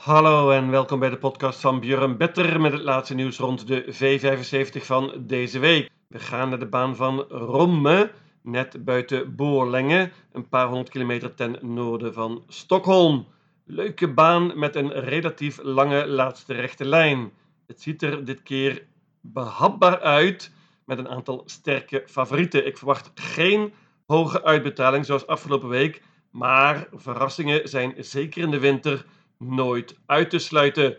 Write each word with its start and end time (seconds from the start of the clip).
Hallo 0.00 0.50
en 0.50 0.70
welkom 0.70 0.98
bij 0.98 1.10
de 1.10 1.18
podcast 1.18 1.60
van 1.60 1.80
Björn 1.80 2.16
Better 2.16 2.60
met 2.60 2.72
het 2.72 2.82
laatste 2.82 3.14
nieuws 3.14 3.38
rond 3.38 3.66
de 3.66 3.84
V75 3.84 4.84
van 4.84 5.12
deze 5.18 5.58
week. 5.58 5.90
We 6.06 6.18
gaan 6.18 6.48
naar 6.48 6.58
de 6.58 6.66
baan 6.66 6.96
van 6.96 7.20
Romme, 7.28 8.10
net 8.42 8.84
buiten 8.84 9.36
Boorlenge, 9.36 10.10
een 10.32 10.48
paar 10.48 10.66
honderd 10.66 10.88
kilometer 10.88 11.34
ten 11.34 11.58
noorden 11.60 12.14
van 12.14 12.44
Stockholm. 12.48 13.26
Leuke 13.64 14.08
baan 14.08 14.58
met 14.58 14.76
een 14.76 14.92
relatief 14.92 15.58
lange 15.62 16.06
laatste 16.06 16.54
rechte 16.54 16.84
lijn. 16.84 17.32
Het 17.66 17.82
ziet 17.82 18.02
er 18.02 18.24
dit 18.24 18.42
keer 18.42 18.86
behapbaar 19.20 20.00
uit 20.00 20.52
met 20.84 20.98
een 20.98 21.08
aantal 21.08 21.42
sterke 21.46 22.02
favorieten. 22.06 22.66
Ik 22.66 22.78
verwacht 22.78 23.10
geen 23.14 23.72
hoge 24.06 24.44
uitbetaling 24.44 25.06
zoals 25.06 25.26
afgelopen 25.26 25.68
week, 25.68 26.02
maar 26.30 26.88
verrassingen 26.92 27.68
zijn 27.68 27.94
zeker 27.98 28.42
in 28.42 28.50
de 28.50 28.58
winter 28.58 29.04
nooit 29.44 29.98
uit 30.06 30.30
te 30.30 30.38
sluiten. 30.38 30.96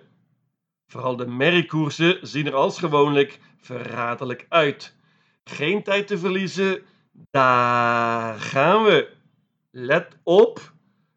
Vooral 0.87 1.15
de 1.15 1.27
merriekoersen 1.27 2.17
zien 2.21 2.45
er 2.45 2.55
als 2.55 2.79
gewoonlijk 2.79 3.39
verraderlijk 3.57 4.45
uit. 4.49 4.95
Geen 5.43 5.83
tijd 5.83 6.07
te 6.07 6.17
verliezen, 6.17 6.81
daar 7.11 8.39
gaan 8.39 8.83
we. 8.83 9.13
Let 9.71 10.17
op, 10.23 10.73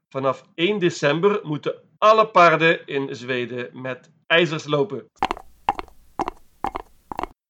vanaf 0.09 0.45
1 0.55 0.79
december 0.79 1.41
moeten 1.43 1.75
alle 1.99 2.29
paarden 2.29 2.87
in 2.87 3.17
Zweden 3.17 3.81
met 3.81 4.11
ijzers 4.27 4.65
lopen. 4.65 5.07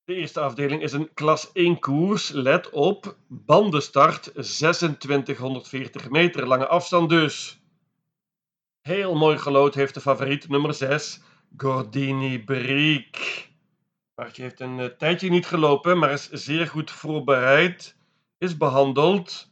De 0.05 0.15
eerste 0.15 0.41
afdeling 0.41 0.83
is 0.83 0.93
een 0.93 1.15
klas 1.15 1.53
1 1.53 1.79
koers. 1.79 2.31
Let 2.31 2.71
op, 2.71 3.17
bandenstart 3.29 4.23
2640 4.23 6.11
meter, 6.11 6.47
lange 6.47 6.67
afstand 6.67 7.09
dus. 7.09 7.64
Heel 8.89 9.15
mooi 9.15 9.39
gelood 9.39 9.75
heeft 9.75 9.95
de 9.95 10.01
favoriet 10.01 10.49
nummer 10.49 10.75
6, 10.75 11.21
Gordini 11.57 12.45
Briek. 12.45 13.49
Paardje 14.15 14.43
heeft 14.43 14.61
een 14.61 14.79
uh, 14.79 14.85
tijdje 14.85 15.31
niet 15.31 15.47
gelopen, 15.47 15.99
maar 15.99 16.11
is 16.11 16.31
zeer 16.31 16.67
goed 16.67 16.91
voorbereid, 16.91 17.97
is 18.39 18.57
behandeld. 18.57 19.51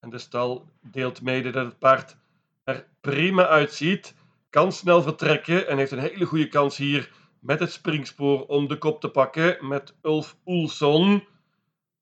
En 0.00 0.10
de 0.10 0.18
stal 0.18 0.68
deelt 0.80 1.22
mede 1.22 1.50
dat 1.50 1.66
het 1.66 1.78
paard 1.78 2.16
er 2.64 2.86
prima 3.00 3.46
uitziet, 3.46 4.14
kan 4.50 4.72
snel 4.72 5.02
vertrekken 5.02 5.68
en 5.68 5.78
heeft 5.78 5.92
een 5.92 5.98
hele 5.98 6.24
goede 6.24 6.48
kans 6.48 6.76
hier 6.76 7.10
met 7.40 7.60
het 7.60 7.72
springspoor 7.72 8.46
om 8.46 8.68
de 8.68 8.78
kop 8.78 9.00
te 9.00 9.08
pakken 9.08 9.68
met 9.68 9.94
Ulf 10.02 10.36
Oelson. 10.46 11.24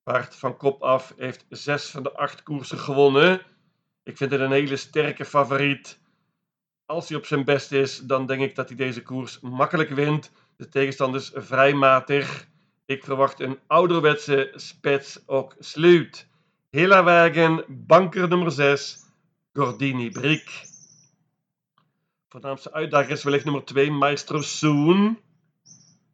Paard 0.03 0.36
van 0.36 0.56
kop 0.56 0.83
af 0.83 1.14
heeft 1.16 1.47
zes 1.48 1.91
van 1.91 2.03
de 2.03 2.12
acht 2.12 2.42
koersen 2.42 2.78
gewonnen. 2.78 3.41
Ik 4.03 4.16
vind 4.16 4.31
het 4.31 4.41
een 4.41 4.53
hele 4.53 4.77
sterke 4.77 5.25
favoriet. 5.25 6.03
Als 6.86 7.08
hij 7.08 7.18
op 7.18 7.27
zijn 7.27 7.44
best 7.44 7.72
is, 7.72 7.98
dan 7.98 8.27
denk 8.27 8.42
ik 8.42 8.54
dat 8.54 8.68
hij 8.68 8.77
deze 8.77 9.02
koers 9.02 9.40
makkelijk 9.40 9.90
wint. 9.90 10.32
De 10.56 10.68
tegenstander 10.68 11.20
is 11.20 11.30
vrij 11.34 11.74
matig. 11.74 12.46
Ik 12.86 13.04
verwacht 13.04 13.41
een 13.41 13.58
ouderwetse 13.66 14.52
spets 14.54 15.22
ook 15.26 15.54
sluit. 15.58 16.28
Hela 16.70 17.02
wagen, 17.02 17.64
banker 17.68 18.28
nummer 18.28 18.52
6, 18.52 18.98
Gordini 19.52 20.10
Brick. 20.10 20.66
Voornaamste 22.28 22.72
uitdager 22.72 23.10
is 23.10 23.22
wellicht 23.22 23.44
nummer 23.44 23.64
2, 23.64 23.91
Maestro 23.91 24.41
Soon. 24.41 25.19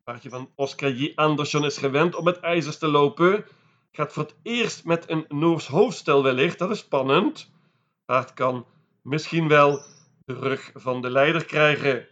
Paardje 0.05 0.29
van 0.29 0.51
Oscar 0.55 0.91
J. 0.91 1.13
Andersson 1.15 1.65
is 1.65 1.79
gewend 1.79 2.15
om 2.15 2.25
met 2.25 2.41
ijzers 2.41 2.79
te 2.79 2.89
lopen. 2.89 3.45
Gaat 3.93 4.13
voor 4.13 4.23
het 4.23 4.35
eerst 4.43 4.85
met 4.85 5.11
een 5.11 5.25
Noors 5.29 5.67
hoofdstel 5.67 6.23
wellicht, 6.23 6.59
dat 6.59 6.71
is 6.71 6.79
spannend. 6.79 7.51
Paard 8.05 8.35
kan 8.35 8.67
misschien 9.03 9.49
wel 9.49 9.83
de 10.35 10.39
rug 10.49 10.71
van 10.75 11.03
de 11.03 11.11
leider 11.11 11.45
krijgen. 11.45 12.07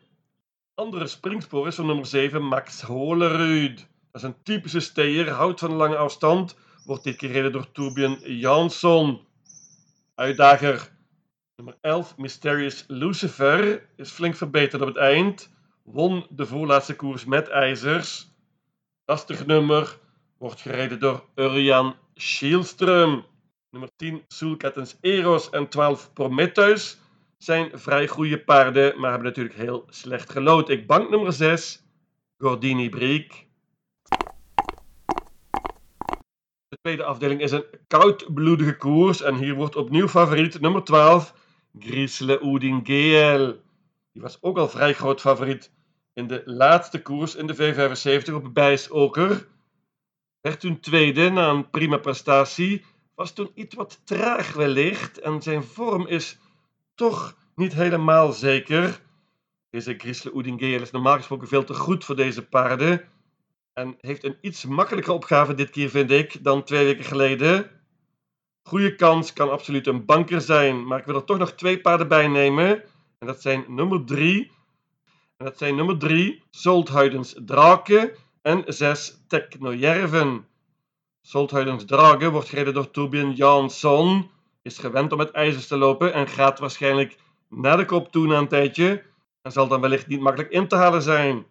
Andere 0.74 1.06
springspoor 1.06 1.66
is 1.66 1.74
van 1.74 1.86
nummer 1.86 2.06
7 2.06 2.42
Max 2.42 2.82
Holerud. 2.82 3.76
Dat 3.76 4.22
is 4.22 4.22
een 4.22 4.42
typische 4.42 4.80
steer, 4.80 5.30
houdt 5.30 5.60
van 5.60 5.72
lange 5.72 5.96
afstand, 5.96 6.56
wordt 6.84 7.04
dit 7.04 7.16
keer 7.16 7.28
gereden 7.28 7.52
door 7.52 7.72
Torbjörn 7.72 8.38
Jansson. 8.38 9.20
Uitdager 10.14 10.90
nummer 11.56 11.76
11 11.80 12.16
Mysterious 12.16 12.84
Lucifer 12.86 13.88
is 13.96 14.10
flink 14.10 14.36
verbeterd 14.36 14.82
op 14.82 14.88
het 14.88 14.96
eind. 14.96 15.50
Won 15.84 16.26
de 16.30 16.46
voorlaatste 16.46 16.96
koers 16.96 17.24
met 17.24 17.48
ijzers. 17.48 18.28
Lastig 19.04 19.46
nummer 19.46 19.98
wordt 20.38 20.60
gereden 20.60 21.00
door 21.00 21.24
Urjan 21.34 21.94
Schielström. 22.14 23.24
Nummer 23.70 23.90
10 23.96 24.24
Soulcattens 24.28 24.96
Eros 25.00 25.50
en 25.50 25.68
12 25.68 26.12
Prometheus 26.12 26.98
zijn 27.38 27.70
vrij 27.78 28.08
goede 28.08 28.40
paarden, 28.40 29.00
maar 29.00 29.10
hebben 29.10 29.28
natuurlijk 29.28 29.56
heel 29.56 29.84
slecht 29.88 30.30
gelood. 30.30 30.68
Ik 30.68 30.86
bank 30.86 31.10
nummer 31.10 31.32
6, 31.32 31.82
Gordini 32.38 32.88
Briek. 32.88 33.46
De 36.68 36.78
tweede 36.80 37.04
afdeling 37.04 37.40
is 37.40 37.50
een 37.50 37.64
koudbloedige 37.86 38.76
koers 38.76 39.22
en 39.22 39.34
hier 39.34 39.54
wordt 39.54 39.76
opnieuw 39.76 40.08
favoriet 40.08 40.60
nummer 40.60 40.84
12, 40.84 41.34
Grisle 41.78 42.40
Oudingeel. 42.40 43.60
Die 44.12 44.22
was 44.22 44.42
ook 44.42 44.58
al 44.58 44.68
vrij 44.68 44.94
groot 44.94 45.20
favoriet 45.20 45.72
in 46.12 46.26
de 46.26 46.42
laatste 46.44 47.02
koers 47.02 47.34
in 47.34 47.46
de 47.46 47.56
V75 47.56 48.34
op 48.34 48.54
Bijsoker. 48.54 49.46
Werd 50.40 50.60
toen 50.60 50.80
tweede 50.80 51.30
na 51.30 51.48
een 51.48 51.70
prima 51.70 51.96
prestatie, 51.96 52.84
was 53.14 53.32
toen 53.32 53.50
iets 53.54 53.74
wat 53.74 54.00
traag 54.04 54.52
wellicht 54.52 55.18
en 55.18 55.42
zijn 55.42 55.64
vorm 55.64 56.06
is 56.06 56.38
toch 56.98 57.36
niet 57.54 57.72
helemaal 57.72 58.32
zeker. 58.32 59.00
Deze 59.70 59.94
Grisle 59.98 60.32
Oudingeel 60.32 60.80
is 60.80 60.90
normaal 60.90 61.16
gesproken 61.16 61.48
veel 61.48 61.64
te 61.64 61.74
goed 61.74 62.04
voor 62.04 62.16
deze 62.16 62.46
paarden. 62.46 63.08
En 63.72 63.96
heeft 64.00 64.24
een 64.24 64.36
iets 64.40 64.64
makkelijke 64.64 65.12
opgave 65.12 65.54
dit 65.54 65.70
keer, 65.70 65.90
vind 65.90 66.10
ik, 66.10 66.44
dan 66.44 66.64
twee 66.64 66.84
weken 66.84 67.04
geleden. 67.04 67.70
Goede 68.62 68.94
kans 68.94 69.32
kan 69.32 69.50
absoluut 69.50 69.86
een 69.86 70.04
banker 70.04 70.40
zijn, 70.40 70.86
maar 70.86 70.98
ik 70.98 71.04
wil 71.04 71.14
er 71.14 71.24
toch 71.24 71.38
nog 71.38 71.52
twee 71.52 71.80
paarden 71.80 72.08
bij 72.08 72.28
nemen. 72.28 72.82
En 73.18 73.26
dat 73.26 73.42
zijn 73.42 73.64
nummer 73.68 74.04
3. 74.04 74.50
En 75.36 75.44
dat 75.44 75.58
zijn 75.58 75.76
nummer 75.76 75.98
3, 75.98 76.42
Solthuidens 76.50 77.34
Draken 77.44 78.10
en 78.42 78.62
6, 78.66 79.18
Technojärven. 79.28 80.46
Solthuidens 81.22 81.84
Draken 81.84 82.32
wordt 82.32 82.48
gereden 82.48 82.74
door 82.74 82.90
Torbjörn 82.90 83.32
Jansson 83.32 84.30
is 84.62 84.78
gewend 84.78 85.12
om 85.12 85.18
met 85.18 85.30
ijzers 85.30 85.66
te 85.66 85.76
lopen 85.76 86.12
en 86.12 86.28
gaat 86.28 86.58
waarschijnlijk 86.58 87.18
naar 87.48 87.76
de 87.76 87.84
kop 87.84 88.12
toe 88.12 88.26
na 88.26 88.38
een 88.38 88.48
tijdje 88.48 89.02
en 89.42 89.52
zal 89.52 89.68
dan 89.68 89.80
wellicht 89.80 90.06
niet 90.06 90.20
makkelijk 90.20 90.52
in 90.52 90.68
te 90.68 90.76
halen 90.76 91.02
zijn. 91.02 91.46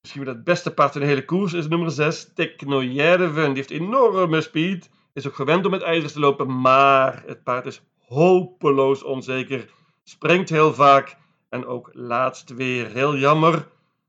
Misschien 0.00 0.24
wel 0.24 0.34
het 0.34 0.44
beste 0.44 0.74
paard 0.74 0.94
in 0.94 1.00
de 1.00 1.06
hele 1.06 1.24
koers 1.24 1.52
is 1.52 1.68
nummer 1.68 1.90
6, 1.90 2.32
Technojerven. 2.34 3.46
Die 3.46 3.54
heeft 3.54 3.70
enorme 3.70 4.40
speed, 4.40 4.90
is 5.12 5.26
ook 5.26 5.34
gewend 5.34 5.64
om 5.64 5.70
met 5.70 5.82
ijzers 5.82 6.12
te 6.12 6.20
lopen, 6.20 6.60
maar 6.60 7.22
het 7.26 7.42
paard 7.42 7.66
is 7.66 7.82
hopeloos 8.06 9.02
onzeker, 9.02 9.70
springt 10.04 10.48
heel 10.48 10.74
vaak 10.74 11.16
en 11.48 11.66
ook 11.66 11.90
laatst 11.92 12.54
weer 12.54 12.86
heel 12.86 13.16
jammer. 13.16 13.68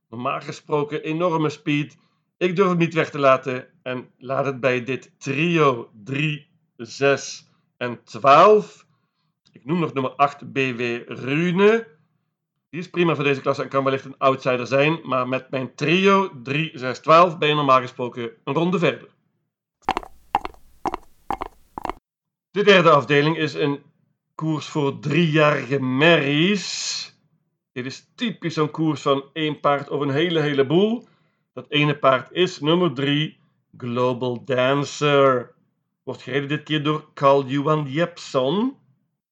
Normaal 0.09 0.41
gesproken 0.41 1.03
enorme 1.03 1.49
speed. 1.49 1.97
Ik 2.37 2.55
durf 2.55 2.67
hem 2.67 2.77
niet 2.77 2.93
weg 2.93 3.09
te 3.09 3.19
laten 3.19 3.67
en 3.83 4.09
laat 4.17 4.45
het 4.45 4.59
bij 4.59 4.83
dit 4.83 5.11
trio 5.17 5.89
3, 6.03 6.47
6 6.77 7.51
en 7.83 8.03
12. 8.03 8.85
Ik 9.51 9.65
noem 9.65 9.79
nog 9.79 9.93
nummer 9.93 10.11
8 10.11 10.51
BW 10.51 10.81
Rune. 11.07 11.87
Die 12.69 12.79
is 12.79 12.89
prima 12.89 13.15
voor 13.15 13.23
deze 13.23 13.41
klasse 13.41 13.63
en 13.63 13.69
kan 13.69 13.83
wellicht 13.83 14.05
een 14.05 14.17
outsider 14.17 14.67
zijn, 14.67 14.99
maar 15.03 15.27
met 15.27 15.49
mijn 15.49 15.75
trio 15.75 16.41
3, 16.43 16.71
6, 16.73 16.99
12 16.99 17.37
ben 17.37 17.49
je 17.49 17.55
normaal 17.55 17.81
gesproken 17.81 18.31
een 18.43 18.53
ronde 18.53 18.79
verder. 18.79 19.07
De 22.51 22.63
derde 22.63 22.89
afdeling 22.89 23.37
is 23.37 23.53
een 23.53 23.83
koers 24.35 24.65
voor 24.65 24.99
driejarige 24.99 25.79
merries. 25.79 27.01
Dit 27.71 27.85
is 27.85 28.11
typisch 28.15 28.53
zo'n 28.53 28.71
koers 28.71 29.01
van 29.01 29.23
één 29.33 29.59
paard 29.59 29.89
of 29.89 30.01
een 30.01 30.09
hele 30.09 30.39
heleboel. 30.39 31.07
Dat 31.53 31.69
ene 31.69 31.97
paard 31.97 32.31
is 32.31 32.59
nummer 32.59 32.93
3, 32.93 33.37
Global 33.77 34.43
Dancer. 34.45 35.52
Wordt 36.03 36.21
gereden 36.21 36.47
dit 36.47 36.63
keer 36.63 36.83
door 36.83 37.13
Carl 37.13 37.45
Johan 37.45 37.85
Jepson. 37.87 38.77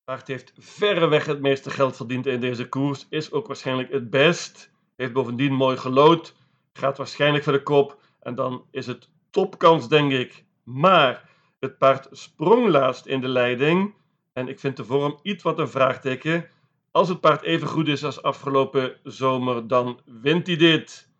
Paard 0.04 0.28
heeft 0.28 0.54
verreweg 0.58 1.26
het 1.26 1.42
meeste 1.42 1.70
geld 1.70 1.96
verdiend 1.96 2.26
in 2.26 2.40
deze 2.40 2.70
koers. 2.70 3.08
Is 3.10 3.32
ook 3.32 3.48
waarschijnlijk 3.48 3.92
het 3.92 4.10
best. 4.10 4.72
Heeft 4.96 5.14
bovendien 5.14 5.54
mooi 5.54 5.78
gelood. 5.78 6.36
Gaat 6.74 6.98
waarschijnlijk 6.98 7.44
voor 7.44 7.54
de 7.54 7.64
kop. 7.64 8.02
En 8.20 8.36
dan 8.36 8.66
is 8.72 8.88
het 8.88 9.10
topkans, 9.30 9.88
denk 9.88 10.12
ik. 10.12 10.46
Maar 10.64 11.30
het 11.60 11.78
paard 11.78 12.08
sprong 12.12 12.68
laatst 12.68 13.06
in 13.06 13.22
de 13.22 13.28
leiding. 13.28 13.94
En 14.34 14.48
ik 14.48 14.60
vind 14.60 14.78
de 14.78 14.86
vorm 14.86 15.20
iets 15.22 15.44
wat 15.44 15.60
een 15.60 15.70
vraagteken. 15.70 16.50
Als 16.92 17.10
het 17.10 17.20
paard 17.20 17.42
even 17.42 17.68
goed 17.68 17.88
is 17.88 18.04
als 18.04 18.22
afgelopen 18.22 18.96
zomer, 19.04 19.68
dan 19.68 20.00
wint 20.06 20.48
hij 20.48 20.56
dit. 20.56 21.11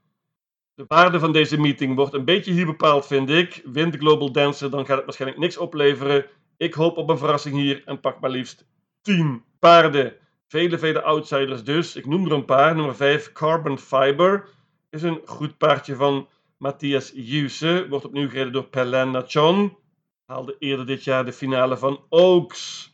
De 0.82 0.88
waarde 0.88 1.20
van 1.20 1.32
deze 1.32 1.60
meeting 1.60 1.96
wordt 1.96 2.14
een 2.14 2.26
beetje 2.26 2.52
hier 2.52 2.66
bepaald, 2.66 3.08
vind 3.08 3.30
ik. 3.30 3.62
Wint 3.66 3.96
Global 3.96 4.32
Dancer, 4.32 4.70
dan 4.70 4.86
gaat 4.86 4.96
het 4.96 5.06
waarschijnlijk 5.06 5.42
niks 5.42 5.58
opleveren. 5.58 6.26
Ik 6.58 6.74
hoop 6.74 6.98
op 6.98 7.10
een 7.10 7.18
verrassing 7.18 7.56
hier 7.56 7.82
en 7.86 8.00
pak 8.00 8.20
maar 8.20 8.30
liefst 8.30 8.66
10 9.02 9.44
paarden. 9.60 10.14
Vele, 10.48 10.78
vele 10.78 11.02
outsiders 11.02 11.64
dus. 11.64 11.96
Ik 11.96 12.06
noem 12.06 12.26
er 12.26 12.32
een 12.32 12.46
paar. 12.46 12.76
Nummer 12.76 12.96
5, 12.96 13.32
Carbon 13.32 13.78
Fiber. 13.78 14.48
Is 14.90 15.02
een 15.02 15.22
goed 15.26 15.58
paardje 15.58 15.96
van 15.96 16.28
Matthias 16.58 17.12
Juse. 17.16 17.86
Wordt 17.90 18.06
opnieuw 18.06 18.30
gereden 18.30 18.54
door 18.54 18.68
Pelen 18.68 19.12
Nachon. 19.12 19.78
Haalde 20.26 20.56
eerder 20.60 20.86
dit 20.86 21.04
jaar 21.04 21.26
de 21.26 21.34
finale 21.34 21.78
van 21.78 22.06
Oaks. 22.10 22.94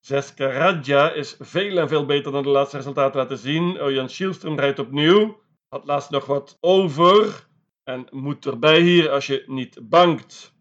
6 0.00 0.34
Karadja 0.34 1.12
is 1.12 1.36
veel 1.38 1.78
en 1.78 1.88
veel 1.88 2.06
beter 2.06 2.32
dan 2.32 2.42
de 2.42 2.48
laatste 2.48 2.76
resultaten 2.76 3.20
laten 3.20 3.38
zien. 3.38 3.92
Jan 3.92 4.08
Schielström 4.08 4.54
rijdt 4.54 4.78
opnieuw. 4.78 5.41
Had 5.72 5.84
laatst 5.84 6.10
nog 6.10 6.26
wat 6.26 6.58
over. 6.60 7.46
En 7.84 8.06
moet 8.10 8.46
erbij 8.46 8.80
hier 8.80 9.10
als 9.10 9.26
je 9.26 9.44
niet 9.46 9.88
bangt. 9.88 10.54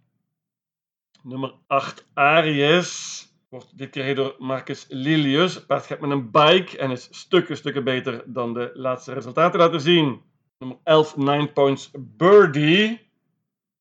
Nummer 1.24 1.54
8 1.68 2.06
Aries. 2.14 3.26
Wordt 3.50 3.78
dit 3.78 3.90
keer 3.90 4.16
door 4.16 4.36
Marcus 4.38 4.86
Lilius. 4.90 5.66
Paard 5.66 5.86
gaat 5.86 6.00
met 6.00 6.12
een 6.12 6.32
bike 6.32 6.78
en 6.78 6.92
is 6.92 7.08
stukken, 7.12 7.58
stukken 7.58 7.84
beter 7.84 8.24
dan 8.26 8.54
de 8.54 8.72
laatste 8.74 9.14
resultaten 9.14 9.60
laten 9.60 9.82
zien. 9.82 10.22
Nummer 10.58 10.78
11 10.84 11.18
9 11.18 11.54
Points 11.54 11.92
Birdie. 11.94 13.10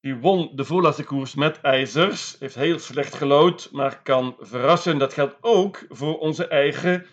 Die 0.00 0.16
won 0.16 0.50
de 0.54 0.64
voorlaatste 0.64 1.04
koers 1.04 1.34
met 1.34 1.60
ijzers. 1.60 2.36
Heeft 2.38 2.54
heel 2.54 2.78
slecht 2.78 3.14
gelood, 3.14 3.68
maar 3.72 4.02
kan 4.02 4.36
verrassen. 4.38 4.98
Dat 4.98 5.12
geldt 5.12 5.36
ook 5.40 5.84
voor 5.88 6.18
onze 6.18 6.46
eigen 6.46 7.06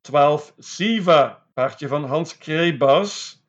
12 0.00 0.54
Siva. 0.58 1.46
Paardje 1.54 1.88
van 1.88 2.04
Hans 2.04 2.38
Krebas. 2.38 3.41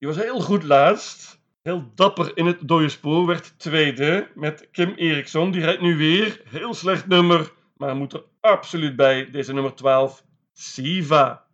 Die 0.00 0.08
was 0.08 0.18
heel 0.18 0.40
goed 0.40 0.62
laatst. 0.62 1.40
Heel 1.62 1.92
dapper 1.94 2.36
in 2.36 2.46
het 2.46 2.68
dode 2.68 2.88
spoor. 2.88 3.26
Werd 3.26 3.58
tweede 3.58 4.30
met 4.34 4.68
Kim 4.70 4.94
Eriksson. 4.94 5.50
Die 5.50 5.60
rijdt 5.60 5.80
nu 5.80 5.96
weer. 5.96 6.40
Heel 6.44 6.74
slecht 6.74 7.06
nummer. 7.06 7.52
Maar 7.76 7.96
moet 7.96 8.12
er 8.12 8.24
absoluut 8.40 8.96
bij. 8.96 9.30
Deze 9.30 9.52
nummer 9.52 9.74
12 9.74 10.24
Siva. 10.52 11.46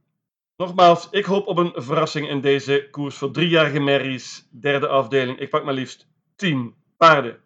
Nogmaals, 0.56 1.08
ik 1.10 1.24
hoop 1.24 1.46
op 1.46 1.56
een 1.58 1.72
verrassing 1.74 2.28
in 2.28 2.40
deze 2.40 2.88
koers 2.90 3.16
voor 3.16 3.30
driejarige 3.30 3.80
merries. 3.80 4.48
Derde 4.50 4.88
afdeling. 4.88 5.38
Ik 5.38 5.50
pak 5.50 5.64
maar 5.64 5.74
liefst 5.74 6.08
10 6.36 6.74
paarden. 6.96 7.40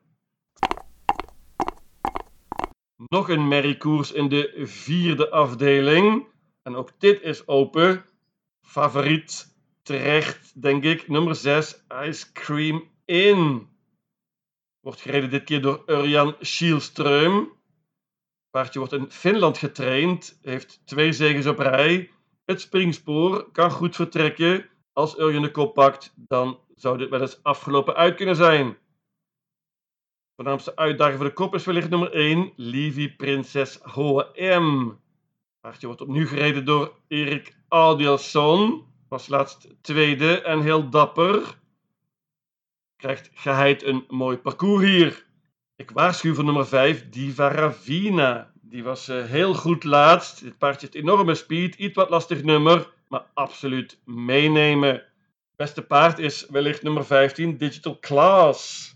Nog 2.97 3.29
een 3.29 3.49
merriekoers 3.49 4.13
in 4.13 4.29
de 4.29 4.61
vierde 4.65 5.31
afdeling. 5.31 6.27
En 6.63 6.77
ook 6.77 6.91
dit 6.99 7.23
is 7.23 7.47
open. 7.47 8.05
Favoriet 8.67 9.50
terecht, 9.91 10.63
denk 10.63 10.85
ik. 10.85 11.09
Nummer 11.09 11.35
6, 11.35 11.85
Ice 12.05 12.33
Cream 12.33 12.91
In. 13.05 13.69
Wordt 14.81 15.01
gereden 15.01 15.31
dit 15.31 15.45
keer 15.45 15.63
door 15.63 15.83
Urjan 15.87 16.37
Schielström. 16.41 17.49
Paardje 18.51 18.79
wordt 18.79 18.95
in 18.95 19.11
Finland 19.11 19.59
getraind. 19.59 20.39
Heeft 20.43 20.87
twee 20.87 21.13
zegens 21.13 21.47
op 21.47 21.59
rij. 21.59 22.11
Het 22.45 22.61
springspoor 22.61 23.51
kan 23.51 23.71
goed 23.71 23.97
vertrekken. 23.97 24.69
Als 24.93 25.19
Urjan 25.19 25.43
de 25.43 25.51
kop 25.51 25.75
pakt, 25.75 26.13
dan 26.17 26.59
zou 26.75 26.99
dit 26.99 27.09
wel 27.09 27.21
eens 27.21 27.43
afgelopen 27.43 27.95
uit 27.95 28.17
kunnen 28.17 28.37
zijn. 28.37 28.77
Voornaamste 30.37 30.77
uitdaging 30.77 31.17
voor 31.17 31.29
de 31.29 31.33
kop 31.33 31.55
is 31.55 31.65
wellicht 31.65 31.91
nummer 31.91 32.13
1, 32.13 32.53
Livy 32.57 33.17
Prinses 33.17 33.79
H.M. 33.83 34.91
Paardje 35.61 35.87
wordt 35.87 36.01
opnieuw 36.01 36.27
gereden 36.27 36.65
door 36.65 36.99
Erik 37.09 37.57
Adielson. 37.69 38.89
Was 39.11 39.29
laatst 39.29 39.69
tweede 39.81 40.43
en 40.43 40.61
heel 40.61 40.89
dapper. 40.91 41.59
Krijgt 42.97 43.31
geheid 43.35 43.83
een 43.83 44.05
mooi 44.09 44.37
parcours 44.37 44.85
hier. 44.85 45.27
Ik 45.77 45.91
waarschuw 45.91 46.35
voor 46.35 46.45
nummer 46.45 46.67
5, 46.67 47.09
Diva 47.09 47.49
Ravina. 47.49 48.53
Die 48.61 48.85
was 48.85 49.09
uh, 49.09 49.25
heel 49.25 49.55
goed 49.55 49.85
laatst. 49.85 50.43
Dit 50.43 50.59
paardje 50.59 50.87
heeft 50.87 51.03
enorme 51.03 51.35
speed. 51.35 51.75
Iets 51.75 51.95
wat 51.95 52.11
lastig 52.11 52.43
nummer, 52.43 52.93
maar 53.09 53.27
absoluut 53.35 54.01
meenemen. 54.05 55.05
Beste 55.57 55.83
paard 55.83 56.19
is 56.19 56.47
wellicht 56.47 56.83
nummer 56.83 57.05
15, 57.05 57.57
Digital 57.57 57.99
Class. 58.01 58.95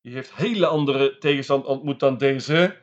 Die 0.00 0.12
heeft 0.12 0.34
hele 0.34 0.66
andere 0.66 1.18
tegenstand 1.18 1.64
ontmoet 1.64 2.00
dan 2.00 2.18
deze. 2.18 2.76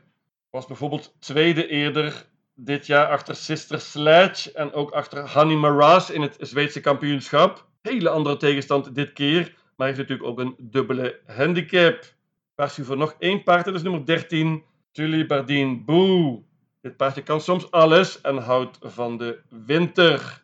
Was 0.49 0.65
bijvoorbeeld 0.65 1.15
tweede 1.19 1.67
eerder 1.67 2.31
dit 2.55 2.85
jaar 2.85 3.07
achter 3.07 3.35
Sister 3.35 3.79
Sledge 3.79 4.51
en 4.51 4.73
ook 4.73 4.91
achter 4.91 5.27
Hanni 5.27 5.55
Maras 5.55 6.09
in 6.09 6.21
het 6.21 6.35
Zweedse 6.39 6.81
kampioenschap. 6.81 7.67
Hele 7.81 8.09
andere 8.09 8.37
tegenstand 8.37 8.95
dit 8.95 9.13
keer, 9.13 9.55
maar 9.75 9.87
heeft 9.87 9.99
natuurlijk 9.99 10.29
ook 10.29 10.39
een 10.39 10.55
dubbele 10.57 11.19
handicap. 11.25 12.13
Waarschuw 12.55 12.83
voor 12.83 12.97
nog 12.97 13.15
één 13.19 13.43
paard, 13.43 13.65
dat 13.65 13.75
is 13.75 13.81
nummer 13.81 14.05
13, 14.05 14.63
Tully 14.91 15.25
Bardien 15.25 15.85
Boe. 15.85 16.43
Dit 16.81 16.97
paardje 16.97 17.23
kan 17.23 17.41
soms 17.41 17.71
alles 17.71 18.21
en 18.21 18.37
houdt 18.37 18.77
van 18.81 19.17
de 19.17 19.39
winter. 19.49 20.43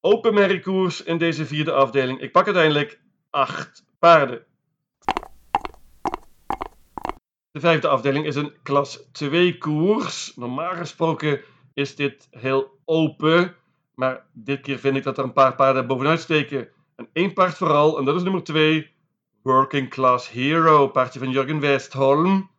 Open 0.00 0.34
merriekoers 0.34 1.02
in 1.02 1.18
deze 1.18 1.46
vierde 1.46 1.72
afdeling. 1.72 2.20
Ik 2.20 2.32
pak 2.32 2.44
uiteindelijk 2.44 3.00
acht 3.30 3.84
paarden. 3.98 4.44
De 7.52 7.60
vijfde 7.60 7.88
afdeling 7.88 8.26
is 8.26 8.36
een 8.36 8.52
klas 8.62 9.08
2 9.12 9.58
koers. 9.58 10.32
Normaal 10.36 10.74
gesproken 10.74 11.40
is 11.74 11.96
dit 11.96 12.28
heel 12.30 12.78
open. 12.84 13.54
Maar 13.94 14.26
dit 14.32 14.60
keer 14.60 14.78
vind 14.78 14.96
ik 14.96 15.02
dat 15.02 15.18
er 15.18 15.24
een 15.24 15.32
paar 15.32 15.54
paarden 15.54 15.86
bovenuit 15.86 16.20
steken. 16.20 16.68
En 16.96 17.08
één 17.12 17.32
paard 17.32 17.56
vooral, 17.56 17.98
en 17.98 18.04
dat 18.04 18.16
is 18.16 18.22
nummer 18.22 18.44
2. 18.44 18.90
Working 19.42 19.90
Class 19.90 20.30
Hero, 20.30 20.88
paardje 20.88 21.18
van 21.18 21.30
Jurgen 21.30 21.60
Westholm. 21.60 22.50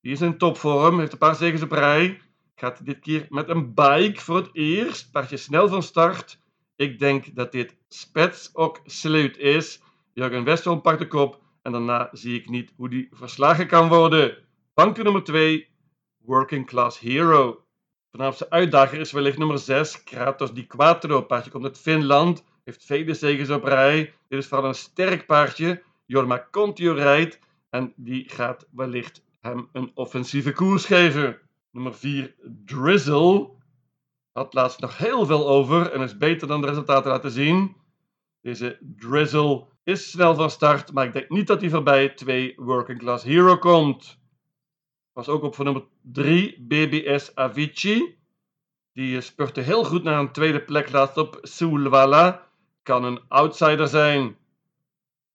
Die 0.00 0.12
is 0.12 0.20
in 0.20 0.38
topvorm, 0.38 0.98
heeft 0.98 1.12
een 1.12 1.18
paar 1.18 1.34
zegens 1.34 1.62
op 1.62 1.72
rij. 1.72 2.20
Gaat 2.54 2.86
dit 2.86 2.98
keer 2.98 3.26
met 3.28 3.48
een 3.48 3.74
bike 3.74 4.20
voor 4.20 4.36
het 4.36 4.50
eerst. 4.52 5.10
Paardje 5.10 5.36
snel 5.36 5.68
van 5.68 5.82
start. 5.82 6.40
Ik 6.76 6.98
denk 6.98 7.34
dat 7.34 7.52
dit 7.52 7.76
Spets 7.88 8.50
ook 8.54 8.80
sleut 8.84 9.38
is. 9.38 9.80
Jurgen 10.12 10.44
Westholm 10.44 10.80
pakt 10.80 10.98
de 10.98 11.08
kop. 11.08 11.44
En 11.66 11.72
daarna 11.72 12.08
zie 12.12 12.38
ik 12.38 12.48
niet 12.48 12.72
hoe 12.76 12.88
die 12.88 13.08
verslagen 13.10 13.66
kan 13.66 13.88
worden. 13.88 14.36
Banken 14.74 15.04
nummer 15.04 15.22
2, 15.22 15.68
Working 16.18 16.66
Class 16.66 16.98
Hero. 16.98 17.64
Voornaamste 18.10 18.50
uitdager 18.50 19.00
is 19.00 19.12
wellicht 19.12 19.38
nummer 19.38 19.58
6, 19.58 20.04
Kratos 20.04 20.52
Di 20.52 20.66
Quattro. 20.66 21.22
Paardje 21.22 21.50
komt 21.50 21.64
uit 21.64 21.78
Finland, 21.78 22.44
heeft 22.64 22.84
vele 22.84 23.14
zegens 23.14 23.50
op 23.50 23.64
rij. 23.64 24.14
Dit 24.28 24.38
is 24.38 24.46
vooral 24.46 24.68
een 24.68 24.74
sterk 24.74 25.26
paardje. 25.26 25.82
Jorma 26.04 26.48
Contio 26.50 26.92
rijdt 26.92 27.38
en 27.70 27.92
die 27.96 28.28
gaat 28.28 28.66
wellicht 28.70 29.24
hem 29.40 29.68
een 29.72 29.90
offensieve 29.94 30.52
koers 30.52 30.84
geven. 30.84 31.38
Nummer 31.70 31.94
4, 31.94 32.34
Drizzle. 32.64 33.50
Had 34.32 34.54
laatst 34.54 34.80
nog 34.80 34.98
heel 34.98 35.26
veel 35.26 35.48
over 35.48 35.92
en 35.92 36.00
is 36.00 36.16
beter 36.16 36.48
dan 36.48 36.60
de 36.60 36.66
resultaten 36.66 37.10
laten 37.10 37.30
zien. 37.30 37.76
Deze 38.40 38.78
Drizzle 38.80 39.74
is 39.86 40.10
snel 40.10 40.34
van 40.34 40.50
start, 40.50 40.92
maar 40.92 41.04
ik 41.04 41.12
denk 41.12 41.28
niet 41.28 41.46
dat 41.46 41.60
hij 41.60 41.70
voorbij 41.70 42.08
2 42.08 42.52
Working 42.56 42.98
Class 42.98 43.24
Hero 43.24 43.58
komt. 43.58 44.18
Was 45.12 45.28
ook 45.28 45.42
op 45.42 45.54
voor 45.54 45.64
nummer 45.64 45.84
3 46.02 46.66
BBS 46.68 47.34
Avicii. 47.34 48.18
Die 48.92 49.20
spurte 49.20 49.60
heel 49.60 49.84
goed 49.84 50.02
naar 50.02 50.18
een 50.18 50.32
tweede 50.32 50.60
plek 50.60 50.90
laatst 50.90 51.16
op 51.16 51.38
Sulwala. 51.42 52.48
Kan 52.82 53.04
een 53.04 53.20
outsider 53.28 53.88
zijn. 53.88 54.36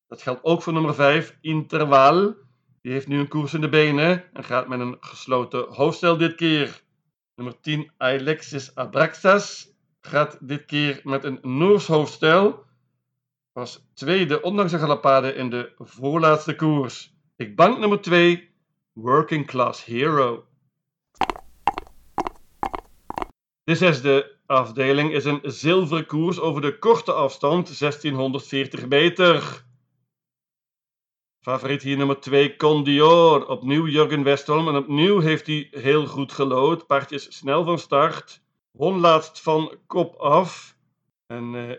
Dat 0.08 0.22
geldt 0.22 0.43
ook 0.43 0.62
voor 0.62 0.74
nummer 0.74 0.96
5 0.96 1.38
Interval. 1.41 2.36
Die 2.81 2.91
heeft 2.91 3.08
nu 3.08 3.20
een 3.20 3.27
koers 3.27 3.53
in 3.53 3.62
de 3.62 3.70
benen 3.70 4.34
en 4.34 4.43
gaat 4.43 4.67
met 4.67 4.79
een 4.79 4.98
gesloten 5.00 5.74
hoofdstel 5.74 6.17
dit 6.17 6.36
keer. 6.36 6.81
Nummer 7.36 7.62
10 7.62 7.91
Alexis 7.98 8.75
Abraxas 8.75 9.74
gaat 10.01 10.38
dit 10.41 10.65
keer 10.65 11.01
met 11.03 11.24
een 11.24 11.39
Noors 11.41 11.88
hoofdstel 11.88 12.70
was 13.53 13.86
tweede 13.93 14.41
ondanks 14.41 14.72
de 14.72 14.79
galapade 14.79 15.34
in 15.34 15.50
de 15.50 15.74
voorlaatste 15.77 16.55
koers. 16.55 17.13
Ik 17.36 17.55
bank 17.55 17.77
nummer 17.77 18.01
2, 18.01 18.50
Working 18.93 19.48
Class 19.48 19.86
Hero. 19.86 20.46
De 23.63 23.75
zesde 23.75 24.39
afdeling 24.46 25.13
is 25.13 25.25
een 25.25 25.39
zilveren 25.43 26.05
koers 26.05 26.39
over 26.39 26.62
de 26.62 26.79
korte 26.79 27.13
afstand, 27.13 27.79
1640 27.79 28.88
meter. 28.88 29.65
Favoriet 31.39 31.81
hier 31.81 31.98
nummer 31.98 32.20
2, 32.20 32.55
Condior. 32.55 33.48
Opnieuw 33.48 33.88
Jurgen 33.88 34.24
Westholm 34.24 34.67
en 34.67 34.75
opnieuw 34.75 35.20
heeft 35.20 35.48
hij 35.48 35.67
heel 35.72 36.08
goed 36.08 36.31
gelood. 36.31 36.88
Paardje 36.88 37.15
is 37.15 37.38
snel 37.38 37.63
van 37.63 37.79
start. 37.79 38.41
Won 38.72 39.22
van 39.34 39.77
kop 39.88 40.15
af. 40.15 40.77
En 41.27 41.53
uh, 41.53 41.72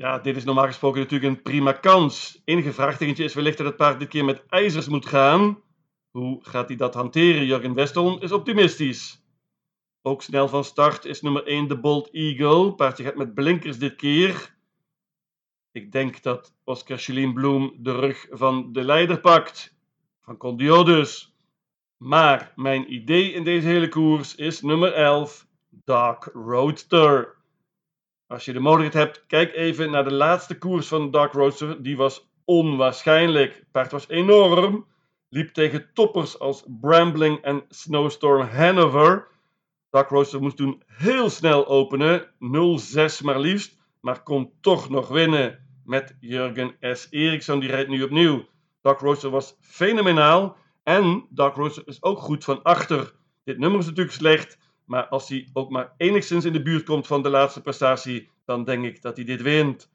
ja, 0.00 0.18
dit 0.18 0.36
is 0.36 0.44
normaal 0.44 0.66
gesproken 0.66 1.00
natuurlijk 1.00 1.30
een 1.30 1.42
prima 1.42 1.72
kans. 1.72 2.42
Enige 2.44 2.72
vraagtekentje 2.72 3.24
is 3.24 3.34
wellicht 3.34 3.56
dat 3.56 3.66
het 3.66 3.76
paard 3.76 3.98
dit 3.98 4.08
keer 4.08 4.24
met 4.24 4.46
ijzers 4.48 4.88
moet 4.88 5.06
gaan. 5.06 5.62
Hoe 6.10 6.38
gaat 6.42 6.68
hij 6.68 6.76
dat 6.76 6.94
hanteren? 6.94 7.46
Jurgen 7.46 7.74
Westholm 7.74 8.20
is 8.20 8.32
optimistisch. 8.32 9.24
Ook 10.02 10.22
snel 10.22 10.48
van 10.48 10.64
start 10.64 11.04
is 11.04 11.20
nummer 11.20 11.46
1 11.46 11.68
de 11.68 11.80
Bold 11.80 12.10
Eagle. 12.10 12.74
Paardje 12.74 13.04
gaat 13.04 13.14
met 13.14 13.34
blinkers 13.34 13.78
dit 13.78 13.96
keer. 13.96 14.56
Ik 15.72 15.92
denk 15.92 16.22
dat 16.22 16.54
Oscar 16.64 16.98
Chelien 16.98 17.32
Bloem 17.32 17.76
de 17.78 17.92
rug 17.92 18.26
van 18.30 18.72
de 18.72 18.82
leider 18.84 19.20
pakt. 19.20 19.76
Van 20.20 20.36
Condio 20.36 20.84
dus. 20.84 21.34
Maar 21.96 22.52
mijn 22.56 22.94
idee 22.94 23.32
in 23.32 23.44
deze 23.44 23.66
hele 23.66 23.88
koers 23.88 24.34
is 24.34 24.60
nummer 24.60 24.92
11, 24.92 25.46
Dark 25.84 26.24
Roadster. 26.32 27.38
Als 28.30 28.44
je 28.44 28.52
de 28.52 28.60
mogelijkheid 28.60 29.06
hebt, 29.06 29.26
kijk 29.26 29.54
even 29.54 29.90
naar 29.90 30.04
de 30.04 30.12
laatste 30.12 30.58
koers 30.58 30.88
van 30.88 31.10
Dark 31.10 31.32
Roadster. 31.32 31.82
Die 31.82 31.96
was 31.96 32.30
onwaarschijnlijk. 32.44 33.54
Het 33.54 33.70
paard 33.70 33.92
was 33.92 34.08
enorm. 34.08 34.86
Liep 35.28 35.52
tegen 35.52 35.90
toppers 35.94 36.38
als 36.38 36.64
Brambling 36.80 37.40
en 37.42 37.64
Snowstorm 37.68 38.46
Hanover. 38.46 39.26
Dark 39.90 40.08
Roadster 40.08 40.40
moest 40.40 40.56
toen 40.56 40.82
heel 40.86 41.30
snel 41.30 41.66
openen. 41.66 42.26
0-6 42.26 43.24
maar 43.24 43.40
liefst. 43.40 43.78
Maar 44.00 44.22
kon 44.22 44.52
toch 44.60 44.88
nog 44.88 45.08
winnen 45.08 45.66
met 45.84 46.16
Jurgen 46.20 46.76
S. 46.80 47.06
Eriksson. 47.10 47.60
Die 47.60 47.70
rijdt 47.70 47.88
nu 47.88 48.02
opnieuw. 48.02 48.44
Dark 48.80 49.00
Roadster 49.00 49.30
was 49.30 49.56
fenomenaal. 49.60 50.56
En 50.82 51.26
Dark 51.30 51.54
Roadster 51.54 51.82
is 51.86 52.02
ook 52.02 52.18
goed 52.18 52.44
van 52.44 52.62
achter. 52.62 53.12
Dit 53.44 53.58
nummer 53.58 53.80
is 53.80 53.86
natuurlijk 53.86 54.16
slecht. 54.16 54.58
Maar 54.90 55.06
als 55.06 55.28
hij 55.28 55.48
ook 55.52 55.70
maar 55.70 55.92
enigszins 55.96 56.44
in 56.44 56.52
de 56.52 56.62
buurt 56.62 56.84
komt 56.84 57.06
van 57.06 57.22
de 57.22 57.28
laatste 57.28 57.62
prestatie, 57.62 58.30
dan 58.44 58.64
denk 58.64 58.84
ik 58.84 59.02
dat 59.02 59.16
hij 59.16 59.24
dit 59.24 59.42
wint. 59.42 59.90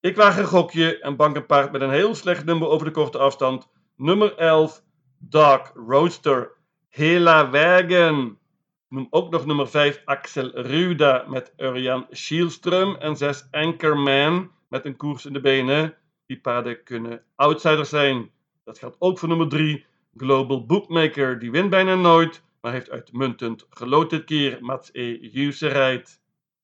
Ik 0.00 0.16
waag 0.16 0.38
een 0.38 0.46
gokje 0.46 0.98
en 0.98 1.16
bank 1.16 1.36
een 1.36 1.46
paard 1.46 1.72
met 1.72 1.80
een 1.80 1.90
heel 1.90 2.14
slecht 2.14 2.44
nummer 2.44 2.68
over 2.68 2.86
de 2.86 2.92
korte 2.92 3.18
afstand. 3.18 3.68
Nummer 3.96 4.36
11, 4.36 4.82
Dark 5.18 5.72
Roadster. 5.74 6.50
Hela 6.88 7.50
Wagen. 7.50 8.38
Noem 8.88 9.06
ook 9.10 9.30
nog 9.30 9.46
nummer 9.46 9.68
5, 9.68 10.02
Axel 10.04 10.50
Ruda 10.50 11.24
met 11.28 11.52
Urjan 11.56 12.06
Schielström. 12.10 12.98
En 12.98 13.16
6, 13.16 13.48
Anchorman 13.50 14.50
met 14.68 14.84
een 14.84 14.96
koers 14.96 15.26
in 15.26 15.32
de 15.32 15.40
benen. 15.40 15.94
Die 16.26 16.40
paarden 16.40 16.82
kunnen 16.82 17.22
outsiders 17.34 17.88
zijn. 17.88 18.30
Dat 18.64 18.78
geldt 18.78 18.96
ook 18.98 19.18
voor 19.18 19.28
nummer 19.28 19.48
3, 19.48 19.84
Global 20.16 20.66
Bookmaker. 20.66 21.38
Die 21.38 21.50
wint 21.50 21.70
bijna 21.70 21.94
nooit, 21.94 22.42
maar 22.60 22.72
heeft 22.72 22.90
uitmuntend 22.90 23.66
geloot 23.70 24.10
dit 24.10 24.24
keer. 24.24 24.58
Mats 24.60 24.90
E. 24.92 25.18
Juse 25.20 25.68
rijdt. 25.68 26.20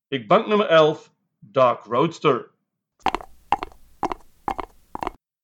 Ik 0.07 0.27
bank 0.27 0.47
nummer 0.47 0.67
11, 0.67 1.13
Dark 1.39 1.83
Roadster. 1.83 2.51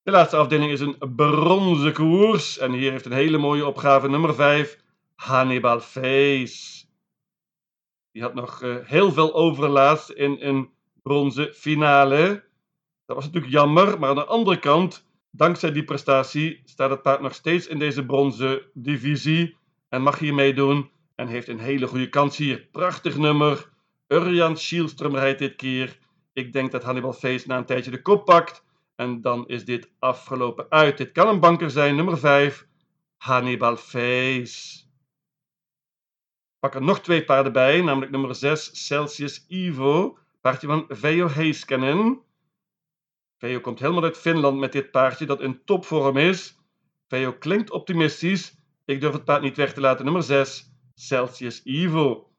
De 0.04 0.12
laatste 0.12 0.38
afdeling 0.38 0.72
is 0.72 0.80
een 0.80 1.16
bronzen 1.16 1.94
koers. 1.94 2.58
En 2.58 2.72
hier 2.72 2.92
heeft 2.92 3.06
een 3.06 3.12
hele 3.12 3.38
mooie 3.38 3.66
opgave 3.66 4.10
nummer 4.10 4.36
5, 4.36 4.78
Hannibal 5.16 5.80
Face. 5.80 6.86
Die 8.12 8.22
had 8.22 8.34
nog 8.34 8.62
uh, 8.62 8.76
heel 8.84 9.12
veel 9.12 9.34
overlaatst 9.34 10.10
in 10.10 10.38
een 10.40 10.70
bronzen 11.02 11.54
finale. 11.54 12.44
Dat 13.06 13.16
was 13.16 13.26
natuurlijk 13.26 13.54
jammer, 13.54 14.00
maar 14.00 14.10
aan 14.10 14.16
de 14.16 14.26
andere 14.26 14.60
kant, 14.60 15.08
dankzij 15.30 15.72
die 15.72 15.84
prestatie, 15.84 16.62
staat 16.66 16.90
het 16.90 17.02
paard 17.02 17.22
nog 17.22 17.34
steeds 17.34 17.68
in 17.68 17.80
deze 17.80 18.06
bronzen 18.06 18.62
divisie 18.74 19.58
en 19.92 20.02
mag 20.02 20.20
hier 20.20 20.34
meedoen 20.34 20.90
en 21.16 21.28
heeft 21.28 21.48
een 21.48 21.60
hele 21.60 21.88
goede 21.88 22.10
kans 22.10 22.38
hier. 22.38 22.68
Prachtig 22.72 23.18
nummer. 23.18 23.70
Urjan 24.08 24.58
Schielström 24.58 25.16
rijdt 25.16 25.40
dit 25.40 25.56
keer. 25.56 25.98
Ik 26.34 26.54
denk 26.54 26.72
dat 26.72 26.84
Hannibal 26.84 27.14
Face 27.14 27.48
na 27.48 27.58
een 27.58 27.66
tijdje 27.66 27.92
de 27.92 28.02
kop 28.02 28.26
pakt. 28.26 28.66
En 28.96 29.22
dan 29.22 29.48
is 29.48 29.66
dit 29.66 29.92
afgelopen 30.00 30.66
uit. 30.70 30.98
Dit 30.98 31.12
kan 31.12 31.28
een 31.28 31.40
banker 31.40 31.70
zijn, 31.70 31.96
nummer 31.96 32.18
5. 32.18 32.68
Hannibal 33.18 33.76
Face. 33.76 34.84
Pak 36.60 36.76
er 36.76 36.82
nog 36.82 37.02
twee 37.02 37.24
paarden 37.24 37.54
bij, 37.54 37.82
namelijk 37.82 38.12
nummer 38.12 38.36
6, 38.36 38.86
Celsius 38.88 39.46
Ivo. 39.48 40.18
Paardje 40.42 40.68
van 40.68 40.86
Veo 40.88 41.30
Heiskanen. 41.30 42.22
Veo 43.38 43.60
komt 43.60 43.80
helemaal 43.80 44.04
uit 44.04 44.18
Finland 44.18 44.60
met 44.60 44.72
dit 44.72 44.92
paardje 44.92 45.26
dat 45.26 45.42
in 45.42 45.62
topvorm 45.66 46.18
is. 46.18 46.60
Veo 47.08 47.34
klinkt 47.34 47.72
optimistisch. 47.72 48.60
Ik 48.92 49.02
durf 49.02 49.14
het 49.14 49.24
paard 49.24 49.42
niet 49.42 49.58
weg 49.58 49.74
te 49.74 49.82
laten. 49.82 50.06
Nummer 50.06 50.24
6, 50.24 50.72
Celsius 50.94 51.62
Ivo. 51.64 52.30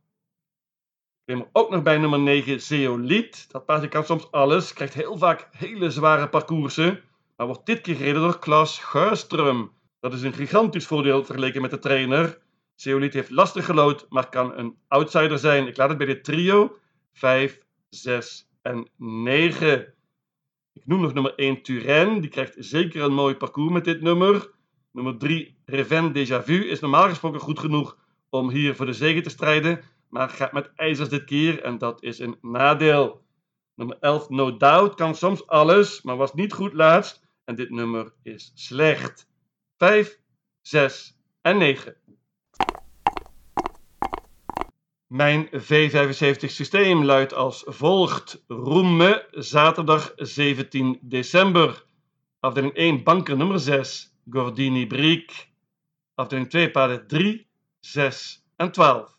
Ik 1.24 1.34
neem 1.34 1.48
ook 1.52 1.70
nog 1.70 1.82
bij 1.82 1.98
nummer 1.98 2.20
9, 2.20 2.60
Zeoliet. 2.60 3.52
Dat 3.52 3.64
paardje 3.64 3.88
kan 3.88 4.04
soms 4.04 4.30
alles, 4.30 4.72
krijgt 4.72 4.94
heel 4.94 5.18
vaak 5.18 5.48
hele 5.50 5.90
zware 5.90 6.28
parcoursen, 6.28 7.00
maar 7.36 7.46
wordt 7.46 7.66
dit 7.66 7.80
keer 7.80 7.96
gereden 7.96 8.22
door 8.22 8.38
Klaas 8.38 8.74
Schuistrum. 8.74 9.70
Dat 10.00 10.12
is 10.12 10.22
een 10.22 10.32
gigantisch 10.32 10.86
voordeel 10.86 11.24
vergeleken 11.24 11.62
met 11.62 11.70
de 11.70 11.78
trainer. 11.78 12.38
Zeoliet 12.74 13.14
heeft 13.14 13.30
lastig 13.30 13.64
gelood, 13.64 14.06
maar 14.08 14.28
kan 14.28 14.58
een 14.58 14.76
outsider 14.88 15.38
zijn. 15.38 15.66
Ik 15.66 15.76
laat 15.76 15.88
het 15.88 15.98
bij 15.98 16.06
dit 16.06 16.24
trio 16.24 16.78
5, 17.12 17.58
6 17.88 18.48
en 18.62 18.88
9. 18.96 19.94
Ik 20.72 20.86
noem 20.86 21.00
nog 21.00 21.14
nummer 21.14 21.34
1 21.34 21.62
Turijn. 21.62 22.20
Die 22.20 22.30
krijgt 22.30 22.54
zeker 22.58 23.02
een 23.02 23.14
mooi 23.14 23.34
parcours 23.34 23.72
met 23.72 23.84
dit 23.84 24.00
nummer. 24.00 24.50
Nummer 24.92 25.18
3 25.18 25.56
Reven 25.64 26.12
Déjà 26.12 26.44
Vu 26.44 26.64
is 26.68 26.80
normaal 26.80 27.08
gesproken 27.08 27.40
goed 27.40 27.58
genoeg 27.58 27.96
om 28.30 28.50
hier 28.50 28.74
voor 28.74 28.86
de 28.86 28.92
zege 28.92 29.20
te 29.20 29.30
strijden 29.30 29.84
maar 30.12 30.28
gaat 30.28 30.52
met 30.52 30.70
ijzers 30.74 31.08
dit 31.08 31.24
keer 31.24 31.62
en 31.62 31.78
dat 31.78 32.02
is 32.02 32.18
een 32.18 32.38
nadeel. 32.40 33.24
Nummer 33.74 33.96
11, 34.00 34.28
No 34.28 34.56
Doubt, 34.56 34.94
kan 34.94 35.14
soms 35.14 35.46
alles, 35.46 36.02
maar 36.02 36.16
was 36.16 36.34
niet 36.34 36.52
goed 36.52 36.72
laatst 36.72 37.26
en 37.44 37.54
dit 37.54 37.70
nummer 37.70 38.12
is 38.22 38.52
slecht. 38.54 39.28
5, 39.76 40.18
6 40.60 41.18
en 41.40 41.58
9. 41.58 41.96
Mijn 45.06 45.46
V75 45.46 46.46
systeem 46.46 47.04
luidt 47.04 47.34
als 47.34 47.62
volgt. 47.66 48.44
Roemme, 48.46 49.26
zaterdag 49.30 50.12
17 50.16 50.98
december. 51.00 51.84
Afdeling 52.40 52.74
1, 52.74 53.02
banker 53.02 53.36
nummer 53.36 53.60
6, 53.60 54.11
Gordini 54.24 54.86
Briek. 54.86 55.50
Afdeling 56.14 56.50
2, 56.50 56.70
paarden 56.70 57.06
3, 57.06 57.46
6 57.80 58.44
en 58.56 58.72
12. 58.72 59.18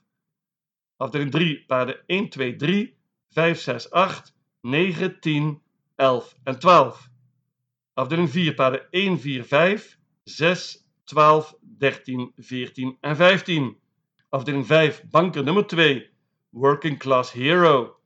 Afdeling 0.97 1.31
3, 1.31 1.65
paarden 1.67 1.97
1, 2.07 2.29
2, 2.29 2.55
3, 2.55 2.95
5, 3.29 3.61
6, 3.61 3.91
8, 3.91 4.33
9, 4.61 5.19
10, 5.19 5.61
11 5.95 6.35
en 6.43 6.59
12. 6.59 7.09
Afdeling 7.93 8.29
4, 8.29 8.53
paarden 8.53 8.87
1, 8.91 9.17
4, 9.17 9.43
5, 9.43 9.97
6, 10.23 10.85
12, 11.03 11.57
13, 11.79 12.33
14 12.37 12.97
en 13.01 13.15
15. 13.15 13.77
Afdeling 14.29 14.65
5, 14.65 15.03
banker 15.11 15.43
nummer 15.43 15.63
2, 15.63 16.09
Working 16.51 16.97
Class 16.97 17.31
Hero. 17.31 17.99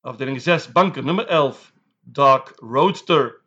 Afdeling 0.00 0.40
6, 0.40 0.72
banker 0.72 1.02
nummer 1.02 1.26
11, 1.28 1.72
Dark 2.02 2.54
Roadster. 2.60 3.42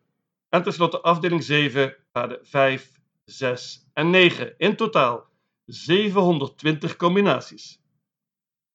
En 0.50 0.64
tenslotte 0.64 1.02
afdeling 1.02 1.44
7, 1.44 1.96
paarden 2.12 2.40
5, 2.44 2.90
6 3.26 3.90
en 3.94 4.10
9. 4.10 4.54
In 4.58 4.76
totaal 4.76 5.26
720 5.66 6.96
combinaties. 6.96 7.82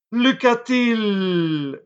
Lucatil 0.09 1.81